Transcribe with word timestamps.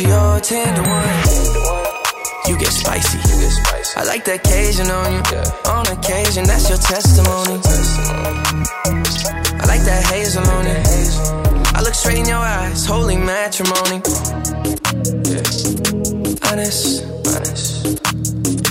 Ratio 0.00 0.38
ten 0.38 0.74
to 0.76 0.82
one. 0.88 1.08
You 2.46 2.56
get 2.56 2.70
spicy. 2.70 3.18
I 3.96 4.04
like 4.04 4.24
that 4.26 4.44
Cajun 4.44 4.88
on 4.92 5.12
you. 5.12 5.22
On 5.72 5.84
occasion, 5.88 6.44
that's 6.44 6.68
your 6.68 6.78
testimony. 6.78 7.58
I 9.58 9.66
like 9.66 9.82
that 9.82 10.04
hazel 10.06 10.46
on 10.50 10.66
it. 10.68 11.47
I 11.78 11.80
look 11.80 11.94
straight 11.94 12.18
in 12.18 12.26
your 12.26 12.38
eyes, 12.38 12.84
holy 12.86 13.16
matrimony. 13.16 14.02
Honest, 16.50 17.06
honest. 17.22 17.86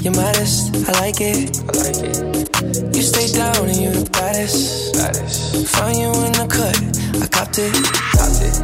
You're 0.03 0.13
modest, 0.13 0.75
I 0.89 0.91
like 0.99 1.21
it. 1.21 1.55
I 1.63 1.71
like 1.87 2.03
it. 2.03 2.93
You 2.93 3.01
stay 3.01 3.31
down 3.31 3.63
and 3.63 3.77
you're 3.79 3.93
the 3.93 4.09
baddest. 4.11 4.93
baddest. 4.93 5.67
Find 5.69 5.97
you 5.97 6.11
in 6.27 6.33
the 6.35 6.47
cut, 6.51 6.75
I 7.23 7.27
copped 7.31 7.55
it. 7.63 7.71
Copped 8.11 8.43
it. 8.43 8.59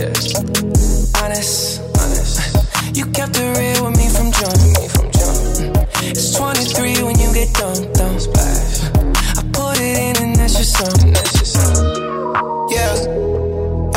Yeah. 0.00 1.22
Honest, 1.22 1.82
honest. 2.00 2.96
You 2.96 3.04
kept 3.12 3.36
it 3.36 3.52
real 3.52 3.84
with 3.84 3.98
me 3.98 4.08
from 4.08 4.32
jump. 4.32 4.56
Me 4.80 4.88
from 4.88 5.12
jump. 5.12 5.36
Mm. 5.60 6.08
It's 6.08 6.34
23 6.34 7.04
when 7.04 7.18
you 7.20 7.34
get 7.34 7.52
dumped, 7.52 7.92
dumped. 7.92 8.22
Splash. 8.22 8.88
I 9.36 9.42
put 9.52 9.76
it 9.78 9.98
in 9.98 10.24
and 10.24 10.36
that's 10.36 10.54
your 10.54 10.64
song. 10.64 11.12
That's 11.12 11.36
your 11.36 11.44
song. 11.44 12.68
Yeah, 12.70 13.37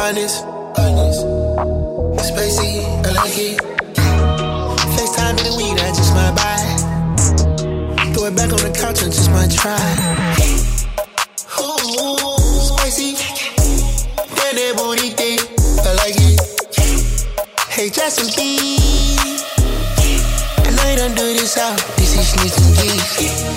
honest, 0.02 0.44
honest. 0.78 1.22
Spacey, 2.28 2.82
I 3.06 3.12
like 3.14 3.38
it. 3.38 3.58
FaceTime 4.96 5.38
in 5.38 5.46
the 5.46 5.54
weed, 5.58 5.78
I 5.80 5.90
just 5.94 6.14
might 6.18 6.34
buy. 6.42 6.62
Throw 8.14 8.26
it 8.26 8.36
back 8.36 8.52
on 8.52 8.62
the 8.66 8.74
couch 8.74 9.04
and 9.04 9.14
just 9.14 9.30
might 9.30 9.52
try. 9.52 9.78
Ooh, 11.62 12.68
spicy. 12.68 13.14
That 14.38 14.54
that 14.58 14.74
booty 14.76 15.14
I 15.86 15.94
like 16.02 16.18
it. 16.18 16.40
Hey, 17.70 17.90
Justin 17.90 18.28
B. 18.36 18.58
I 20.66 20.72
know 20.76 20.90
you 20.90 20.98
don't 20.98 21.16
do 21.16 21.34
this 21.34 21.58
out. 21.58 22.01
This 22.12 22.36
sneaks 22.36 22.60
and 22.60 22.76
G's. 22.76 23.52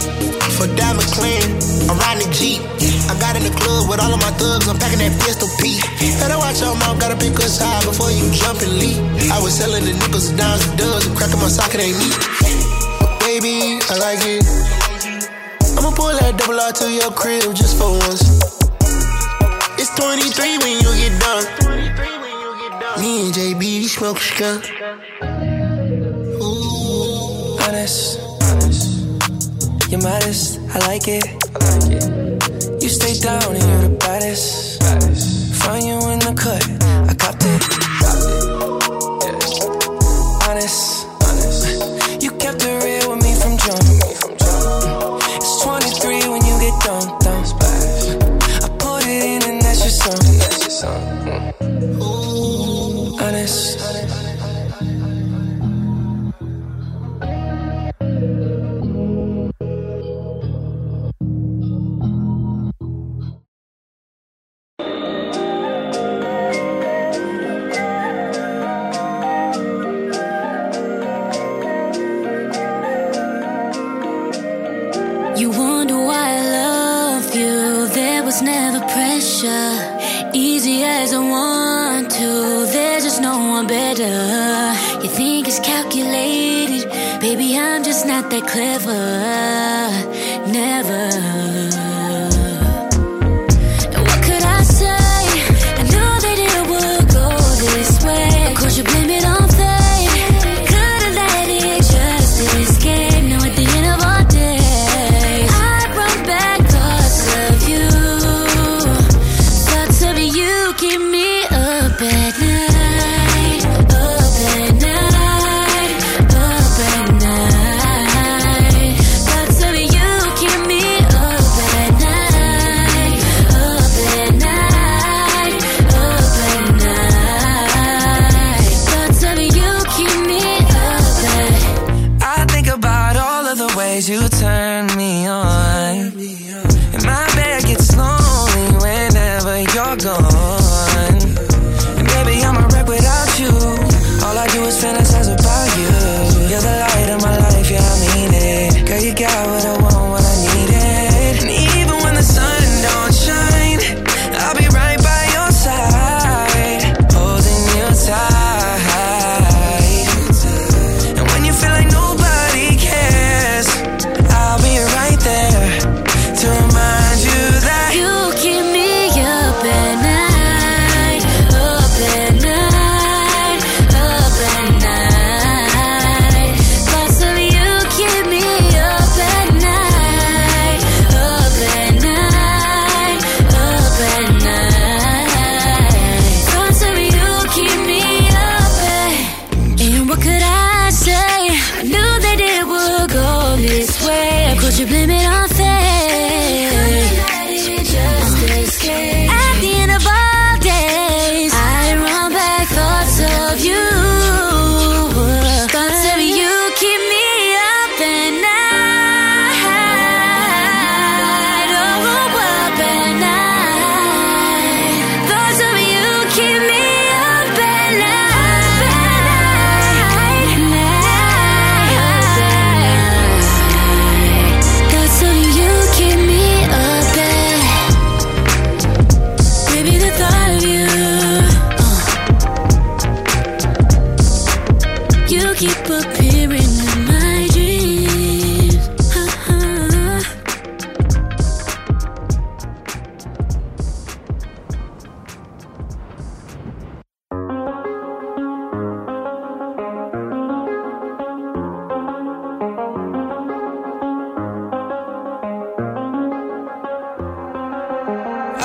For 0.56 0.70
Diamond 0.78 1.10
Clan, 1.10 1.42
I'm 1.90 1.98
riding 1.98 2.28
a 2.28 2.30
Jeep. 2.32 2.62
I 3.10 3.18
got 3.18 3.34
in 3.34 3.42
the 3.42 3.50
club 3.50 3.90
with 3.90 3.98
all 3.98 4.14
of 4.14 4.20
my 4.22 4.30
thugs, 4.38 4.68
I'm 4.70 4.78
packing 4.78 5.02
that 5.02 5.12
pistol 5.20 5.50
P. 5.58 5.82
Better 6.22 6.38
watch 6.38 6.62
your 6.62 6.74
mouth, 6.78 6.98
gotta 7.00 7.18
pick 7.18 7.34
us 7.42 7.58
high 7.58 7.82
before 7.84 8.14
you 8.14 8.30
jump 8.30 8.62
and 8.62 8.78
leap. 8.78 8.96
I 9.34 9.42
was 9.42 9.58
selling 9.58 9.84
the 9.84 9.92
nickels, 9.98 10.30
dimes, 10.38 10.62
and 10.70 10.78
dubs, 10.78 11.06
and 11.06 11.16
cracking 11.16 11.42
my 11.42 11.50
socket 11.50 11.82
ain't 11.82 11.98
me. 11.98 12.08
Baby, 13.26 13.82
I 13.90 13.94
like 13.98 14.22
it. 14.22 14.46
I'ma 15.74 15.90
pull 15.90 16.14
that 16.14 16.38
double 16.38 16.60
R 16.60 16.72
to 16.72 16.86
your 16.86 17.10
crib 17.10 17.50
just 17.54 17.76
for 17.76 17.90
once. 17.90 18.22
It's 19.76 19.90
23 19.98 20.62
when 20.62 20.78
you 20.78 20.90
get 21.02 21.18
done. 21.18 21.44
Me 23.02 23.26
and 23.26 23.34
JB, 23.34 23.58
we 23.58 23.88
smoke 23.88 24.18
skunk. 24.18 24.70
honest, 27.60 27.66
honest. 27.66 28.23
You're 29.94 30.02
modest, 30.02 30.58
I 30.74 30.78
like 30.88 31.06
it. 31.06 31.24
I 31.54 31.78
like 31.78 31.92
it. 31.92 32.82
You 32.82 32.88
stay 32.88 33.14
down 33.20 33.54
and 33.54 33.62
you're 33.62 33.82
the 33.82 33.96
baddest. 34.00 34.80
baddest. 34.80 35.54
Find 35.62 35.84
you 35.86 35.94
in 36.10 36.18
the 36.18 36.34
cut, 36.34 36.66
I 37.08 37.14
copped 37.14 37.44
it. 37.46 37.62
Copped 38.02 38.26
it. 38.26 38.50
Honest, 39.22 40.48
honest. 40.48 40.93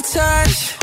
your 0.00 0.12
touch. 0.12 0.79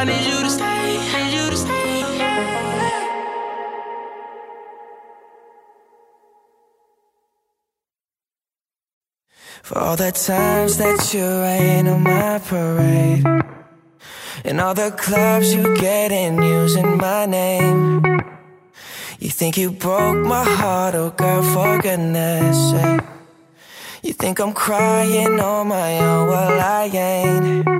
I 0.00 0.04
need 0.04 0.24
you 0.24 0.40
to 0.40 0.48
stay, 0.48 0.96
need 0.96 1.32
you 1.34 1.50
to 1.50 1.56
stay. 1.58 2.02
For 9.62 9.78
all 9.78 9.96
the 9.96 10.10
times 10.10 10.78
that 10.78 11.12
you 11.12 11.20
rain 11.22 11.86
on 11.86 12.02
my 12.02 12.38
parade, 12.38 13.26
and 14.46 14.58
all 14.62 14.72
the 14.72 14.90
clubs 14.92 15.52
you 15.52 15.76
get 15.76 16.12
in 16.12 16.40
using 16.40 16.96
my 16.96 17.26
name. 17.26 18.02
You 19.18 19.28
think 19.28 19.58
you 19.58 19.70
broke 19.70 20.16
my 20.16 20.44
heart, 20.44 20.94
oh 20.94 21.10
girl, 21.10 21.42
for 21.42 21.78
goodness 21.78 22.70
sake. 22.70 23.02
You 24.02 24.14
think 24.14 24.38
I'm 24.40 24.54
crying 24.54 25.38
on 25.38 25.68
my 25.68 25.98
own, 25.98 26.28
well, 26.28 26.58
I 26.58 26.86
ain't. 26.86 27.79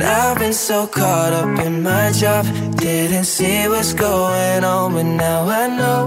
And 0.00 0.08
I've 0.08 0.38
been 0.38 0.54
so 0.54 0.86
caught 0.86 1.34
up 1.34 1.58
in 1.58 1.82
my 1.82 2.10
job, 2.12 2.46
didn't 2.76 3.24
see 3.24 3.68
what's 3.68 3.92
going 3.92 4.64
on, 4.64 4.94
but 4.94 5.02
now 5.02 5.46
I 5.46 5.66
know. 5.76 6.06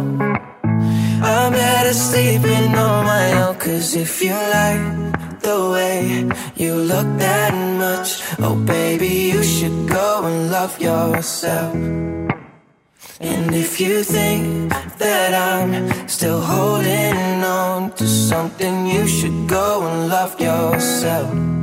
I'm 1.21 1.51
better 1.53 1.93
sleeping 1.93 2.73
on 2.73 3.05
my 3.05 3.43
own, 3.43 3.55
cause 3.59 3.95
if 3.95 4.19
you 4.23 4.33
like 4.33 5.39
the 5.41 5.69
way 5.73 6.27
you 6.55 6.73
look 6.73 7.05
that 7.19 7.53
much, 7.53 8.23
oh 8.39 8.55
baby, 8.65 9.29
you 9.31 9.43
should 9.43 9.88
go 9.88 10.25
and 10.25 10.50
love 10.50 10.81
yourself. 10.81 11.75
And 13.19 13.53
if 13.53 13.79
you 13.79 14.03
think 14.03 14.73
that 14.97 15.35
I'm 15.35 16.07
still 16.07 16.41
holding 16.41 17.43
on 17.43 17.91
to 17.91 18.07
something, 18.07 18.88
you 18.88 19.05
should 19.07 19.47
go 19.47 19.85
and 19.85 20.09
love 20.09 20.41
yourself. 20.41 21.62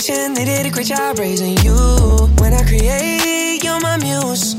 Staying 0.00 0.32
they 0.32 0.46
did 0.46 0.64
a 0.64 0.70
great 0.70 0.86
job 0.86 1.18
raising 1.18 1.58
you. 1.58 1.76
When 2.40 2.54
I 2.54 2.64
create, 2.64 3.62
you're 3.62 3.80
my 3.80 3.98
muse. 3.98 4.54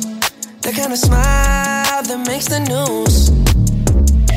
The 0.62 0.72
kind 0.72 0.94
of 0.94 1.00
smile 1.00 2.04
that 2.04 2.22
makes 2.28 2.46
the 2.46 2.62
news. 2.70 3.34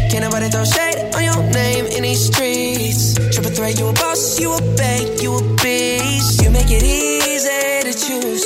Can't 0.09 0.25
nobody 0.25 0.49
throw 0.49 0.65
shade 0.65 1.13
on 1.15 1.23
your 1.23 1.43
name 1.53 1.85
in 1.93 2.05
these 2.05 2.25
streets. 2.33 3.21
Triple 3.35 3.53
threat, 3.53 3.79
you 3.79 3.89
a 3.89 3.93
boss, 3.93 4.41
you 4.41 4.57
a 4.57 4.61
bank, 4.81 5.21
you 5.21 5.37
a 5.37 5.43
beast. 5.61 6.41
You 6.43 6.49
make 6.51 6.73
it 6.73 6.83
easy 6.83 7.85
to 7.85 7.93
choose. 7.93 8.45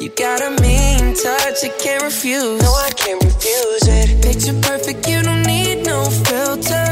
You 0.00 0.08
got 0.10 0.38
a 0.40 0.50
mean 0.62 1.18
touch, 1.18 1.66
I 1.66 1.70
can't 1.82 2.04
refuse. 2.04 2.62
No, 2.62 2.70
I 2.78 2.90
can't 2.94 3.22
refuse 3.24 3.86
it. 3.90 4.22
Picture 4.22 4.54
perfect, 4.62 5.08
you 5.08 5.20
don't 5.22 5.42
need 5.42 5.82
no 5.84 6.04
filter. 6.06 6.86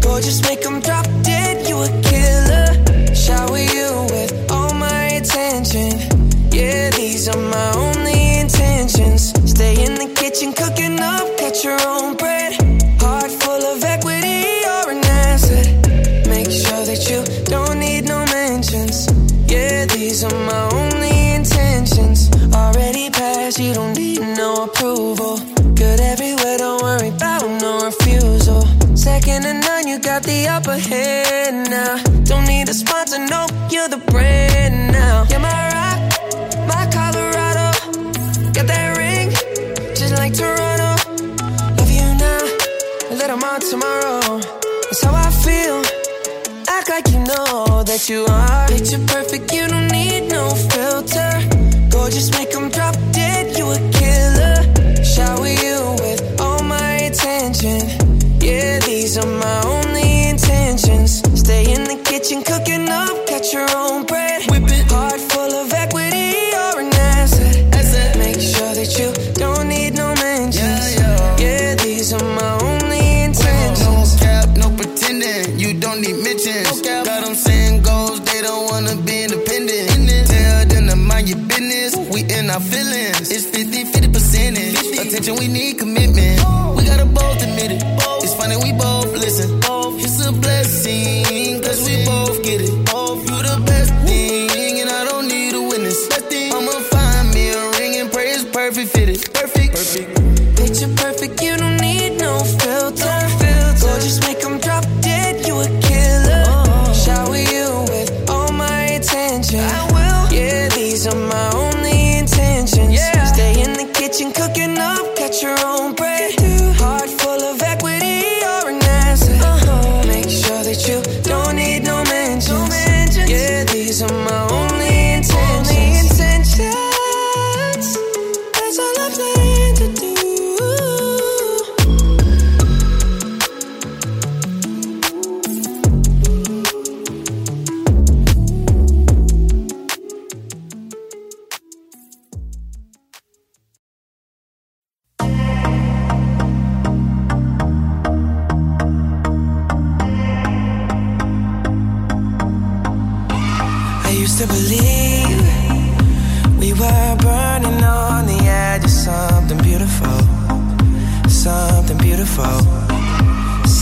Gorgeous, 0.00 0.42
make 0.46 0.62
them 0.62 0.78
drop 0.78 1.06
dead, 1.26 1.43
your 11.64 11.80
own 11.86 12.14
bread. 12.16 12.52
Heart 13.00 13.30
full 13.30 13.62
of 13.72 13.82
equity, 13.82 14.44
you're 14.64 14.90
an 14.90 15.04
asset. 15.26 15.66
Make 16.28 16.50
sure 16.50 16.84
that 16.84 17.08
you 17.08 17.24
don't 17.46 17.78
need 17.78 18.04
no 18.04 18.24
mentions. 18.26 19.08
Yeah, 19.50 19.86
these 19.86 20.24
are 20.24 20.38
my 20.46 20.68
only 20.74 21.34
intentions. 21.34 22.30
Already 22.52 23.08
passed, 23.08 23.58
you 23.58 23.72
don't 23.72 23.96
need 23.96 24.20
no 24.20 24.64
approval. 24.64 25.38
Good 25.74 26.00
everywhere, 26.00 26.58
don't 26.58 26.82
worry 26.82 27.08
about 27.08 27.48
no 27.62 27.80
refusal. 27.86 28.62
Second 28.94 29.42
to 29.44 29.54
none, 29.54 29.88
you 29.88 29.98
got 29.98 30.22
the 30.22 30.46
upper 30.48 30.76
hand 30.76 31.70
now. 31.70 31.96
Don't 32.24 32.46
need 32.46 32.68
a 32.68 32.74
sponsor, 32.74 33.18
no, 33.18 33.46
you're 33.70 33.88
the 33.88 34.02
brand 34.12 34.92
now. 34.92 35.24
You're 35.30 35.40
my 35.40 35.62
rock, 35.72 35.98
my 36.68 36.84
Colorado. 36.92 37.72
Got 38.52 38.66
that 38.66 38.96
ring, 38.98 39.30
just 39.94 40.12
like 40.12 40.34
Toronto. 40.34 40.73
More 43.54 43.70
tomorrow. 43.70 44.40
That's 44.82 45.04
how 45.04 45.14
I 45.14 45.30
feel. 45.30 45.78
Act 46.76 46.88
like 46.88 47.06
you 47.12 47.20
know 47.20 47.84
that 47.84 48.08
you 48.08 48.26
are. 48.26 48.66
Picture 48.66 48.98
perfect, 49.06 49.52
you 49.52 49.68
don't 49.68 49.86
need 49.92 50.28
no 50.28 50.50
filter. 50.72 51.30
Gorgeous, 51.88 52.32
make 52.32 52.50
them 52.50 52.68
drop 52.70 52.96
dead, 53.12 53.56
you 53.56 53.70
a 53.70 53.78
killer. 53.94 54.58
Shower 55.04 55.46
you 55.46 55.78
with 56.02 56.40
all 56.40 56.64
my 56.64 56.94
attention. 57.10 57.78
Yeah, 58.40 58.80
these 58.80 59.16
are 59.18 59.32
my 59.44 59.60
only 59.66 60.30
intentions. 60.30 61.22
Stay 61.38 61.72
in 61.72 61.84
the 61.84 62.02
kitchen, 62.02 62.42
cooking 62.42 62.88
up, 62.88 63.14
cut 63.28 63.52
your 63.52 63.68
own 63.76 64.04
Perfect. 99.94 100.56
Picture 100.56 100.88
perfect, 100.96 101.40
you 101.40 101.56
don't 101.56 101.80
need 101.80 102.18
no 102.18 102.40
filter. 102.40 103.13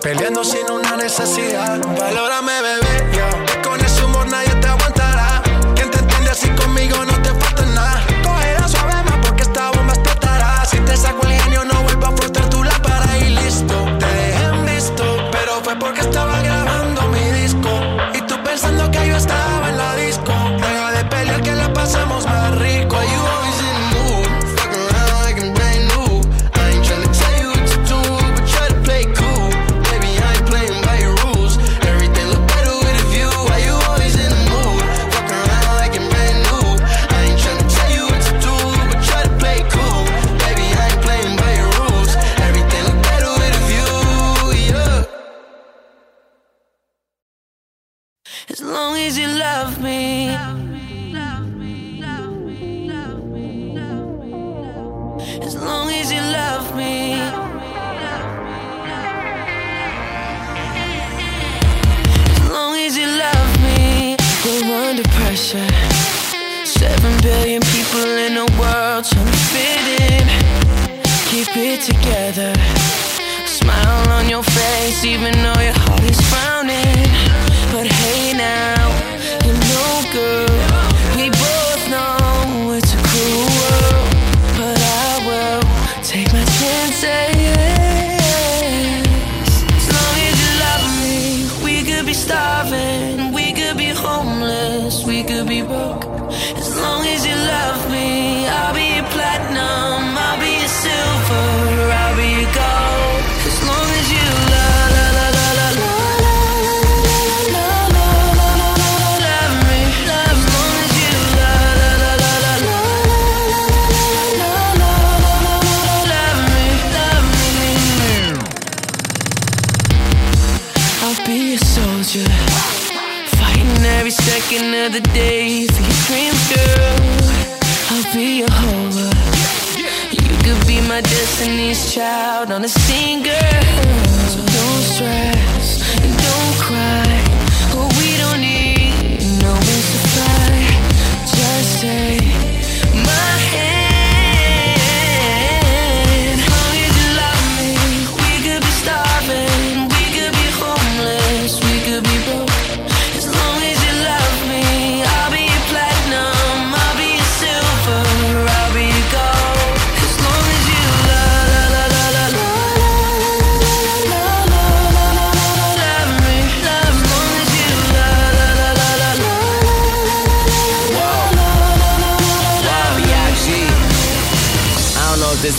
peleando 0.00 0.44
sin 0.44 0.70
una 0.70 0.96
necesidad. 0.96 1.80
Valórame, 1.98 2.62
bebé. 2.62 2.85
As 48.48 48.62
long 48.62 48.96
as 48.96 49.18
you 49.18 49.26
love 49.26 49.82
me. 49.82 50.28
As 50.28 50.54
long 55.56 55.90
as 55.90 56.12
you 56.12 56.20
love 56.20 56.76
me. 56.76 57.14
As 62.30 62.40
long 62.48 62.76
as 62.76 62.96
you 62.96 63.06
love 63.06 63.60
me. 63.62 64.16
We're 64.44 64.90
under 64.90 65.02
pressure. 65.18 65.66
Seven 66.64 67.20
billion 67.22 67.62
people 67.74 68.06
in 68.26 68.34
the 68.36 68.46
world 68.60 69.04
trying 69.10 69.26
to 69.26 69.32
fit 69.50 69.86
in. 70.06 70.24
Keep 71.30 71.56
it 71.56 71.80
together. 71.80 72.52
Smile 73.44 74.08
on 74.10 74.28
your 74.28 74.44
face, 74.44 75.04
even 75.04 75.32
though 75.32 75.60
your 75.60 75.74
heart 75.74 76.04
is 76.04 76.20
frowning 76.30 77.10
good. 80.16 80.55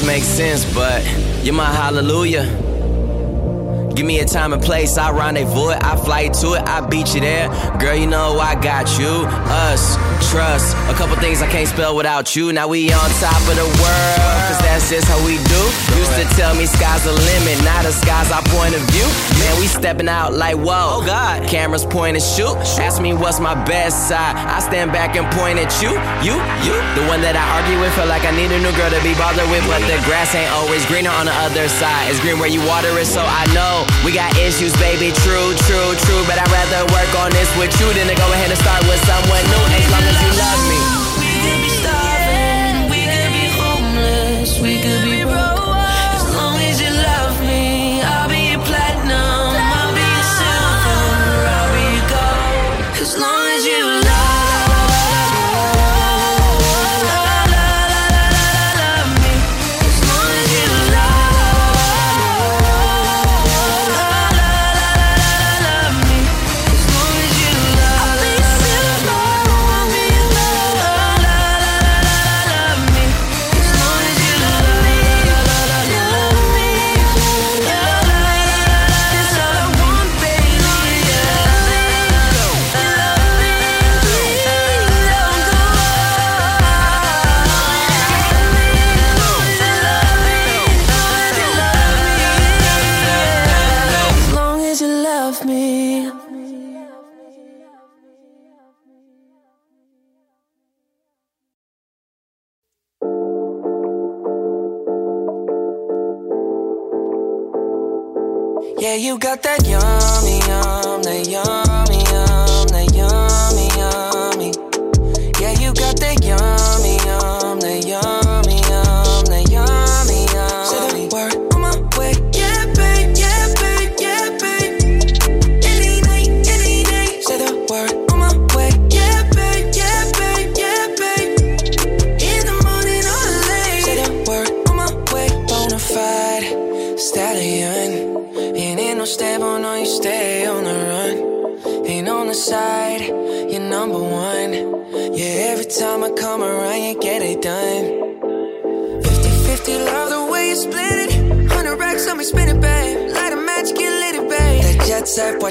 Make 0.06 0.24
sense, 0.24 0.66
but 0.74 1.02
you're 1.46 1.56
my 1.56 1.72
hallelujah. 1.72 2.44
Give 3.96 4.06
me 4.06 4.20
a 4.20 4.26
time 4.26 4.52
and 4.52 4.62
place, 4.62 4.98
I 4.98 5.12
rendezvous 5.12 5.70
it, 5.70 5.82
I 5.82 5.96
fly 5.96 6.28
to 6.28 6.54
it, 6.56 6.62
I 6.64 6.86
beat 6.86 7.16
you 7.16 7.22
there. 7.22 7.48
Girl, 7.80 7.96
you 7.96 8.06
know 8.06 8.38
I 8.38 8.56
got 8.62 9.00
you, 9.00 9.08
us, 9.08 9.96
trust. 10.30 10.76
A 10.90 10.94
couple 10.94 11.16
things 11.18 11.42
I 11.42 11.48
can't 11.48 11.68
spell 11.68 11.96
without 11.96 12.36
you. 12.36 12.52
Now 12.54 12.68
we 12.68 12.92
on 12.92 13.10
top 13.22 13.42
of 13.48 13.56
the 13.56 13.70
world, 13.82 14.38
cause 14.50 14.60
that's 14.66 14.90
just 14.90 15.08
how 15.08 15.20
we 15.26 15.38
do. 15.38 15.62
Used 15.98 16.16
to 16.18 16.26
tell 16.36 16.56
me 16.56 16.66
sky's 16.66 17.04
the 17.04 17.14
limit, 17.14 17.58
now 17.64 17.82
the 17.84 17.92
sky's 17.92 18.32
our 18.32 18.44
point 18.54 18.76
of 18.76 18.82
view. 18.94 19.08
Man, 19.40 19.54
we 19.60 19.68
stepping 19.68 20.10
out 20.10 20.34
like 20.34 20.58
whoa. 20.58 21.00
Oh 21.00 21.04
God, 21.06 21.48
cameras 21.48 21.86
point 21.86 22.18
and 22.18 22.24
shoot. 22.24 22.56
Ask 22.82 23.02
me 23.02 23.14
what's 23.14 23.40
my 23.40 23.54
best 23.66 24.08
side. 24.10 24.36
I 24.36 24.60
stand 24.60 24.92
back 24.92 25.16
and 25.16 25.28
point 25.36 25.60
at 25.60 25.70
you, 25.82 25.94
you, 26.26 26.36
you. 26.66 26.76
The 26.98 27.06
one 27.06 27.22
that 27.22 27.36
I 27.36 27.46
argue 27.60 27.78
with, 27.78 27.94
feel 27.94 28.10
like 28.10 28.26
I 28.26 28.32
need 28.32 28.50
a 28.50 28.60
new 28.60 28.74
girl 28.80 28.90
to 28.90 29.02
be 29.06 29.14
bothered 29.20 29.46
with, 29.52 29.66
but 29.70 29.84
the 29.86 30.00
grass 30.10 30.34
ain't 30.34 30.50
always 30.56 30.86
greener 30.88 31.12
on 31.12 31.28
the 31.28 31.36
other 31.46 31.70
side. 31.70 32.10
It's 32.10 32.20
green 32.24 32.40
where 32.40 32.50
you 32.50 32.64
water 32.66 32.90
it, 32.98 33.06
so 33.06 33.22
I 33.22 33.46
know 33.54 33.84
we 34.08 34.16
got 34.16 34.32
issues, 34.40 34.74
baby, 34.80 35.12
true, 35.26 35.54
true, 35.68 35.92
true. 36.08 36.24
But 36.26 36.40
I'd 36.40 36.52
rather 36.52 36.88
work 36.96 37.12
on 37.20 37.30
this 37.36 37.50
with 37.60 37.74
you 37.78 37.92
than 37.94 38.08
to 38.08 38.16
go 38.16 38.28
ahead 38.34 38.50
and 38.50 38.60
start 38.60 38.82
with 38.88 39.00
someone 39.06 39.44
new. 39.52 39.64
As 39.78 39.86
long 39.92 40.07
as 40.10 40.18
you 40.24 40.32
love 40.44 40.62
me. 40.72 40.82
We 41.22 41.30
could 41.44 41.60
be 41.66 41.72
starving, 41.82 42.76
we 42.94 43.02
could 43.14 43.32
be 43.38 43.46
homeless, 43.60 44.50
we 44.60 44.74
could 44.84 45.04
be 45.04 45.24
broke. 45.24 45.47
Got 109.20 109.42
that 109.42 109.66
yummy, 109.66 110.27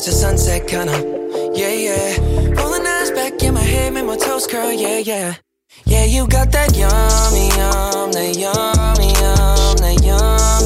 the 0.07 0.12
sunset, 0.12 0.69
kinda. 0.69 0.97
Yeah, 1.53 1.75
yeah. 1.87 2.16
Rolling 2.55 2.87
eyes 2.87 3.11
back 3.11 3.42
in 3.42 3.55
my 3.55 3.61
head, 3.61 3.92
make 3.92 4.05
my 4.05 4.16
toes 4.16 4.47
curl, 4.47 4.73
yeah, 4.73 4.99
yeah. 4.99 5.35
Yeah, 5.85 6.05
you 6.05 6.29
got 6.29 6.53
that 6.53 6.77
yummy, 6.77 7.49
yum, 7.59 8.12
that 8.12 8.33
yummy, 8.38 9.11
yum, 9.23 9.77
that 9.83 9.99
yummy, 10.07 10.65